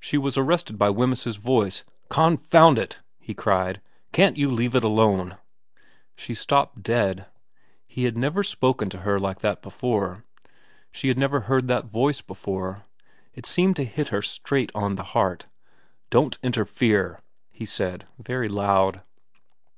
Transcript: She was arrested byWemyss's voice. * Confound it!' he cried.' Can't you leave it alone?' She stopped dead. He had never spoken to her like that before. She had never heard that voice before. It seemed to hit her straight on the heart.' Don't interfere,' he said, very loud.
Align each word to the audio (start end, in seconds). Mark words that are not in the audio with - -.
She 0.00 0.16
was 0.16 0.38
arrested 0.38 0.78
byWemyss's 0.78 1.36
voice. 1.36 1.84
* 1.96 2.08
Confound 2.08 2.78
it!' 2.78 3.00
he 3.28 3.34
cried.' 3.34 3.82
Can't 4.14 4.38
you 4.38 4.50
leave 4.50 4.74
it 4.74 4.82
alone?' 4.82 5.36
She 6.16 6.32
stopped 6.32 6.82
dead. 6.82 7.26
He 7.86 8.04
had 8.04 8.16
never 8.16 8.42
spoken 8.44 8.88
to 8.88 9.00
her 9.00 9.18
like 9.18 9.40
that 9.40 9.60
before. 9.60 10.24
She 10.90 11.08
had 11.08 11.18
never 11.18 11.40
heard 11.40 11.68
that 11.68 11.84
voice 11.84 12.22
before. 12.22 12.86
It 13.34 13.44
seemed 13.44 13.76
to 13.76 13.84
hit 13.84 14.08
her 14.08 14.22
straight 14.22 14.72
on 14.74 14.94
the 14.94 15.04
heart.' 15.12 15.44
Don't 16.08 16.38
interfere,' 16.42 17.20
he 17.50 17.66
said, 17.66 18.06
very 18.18 18.48
loud. 18.48 19.02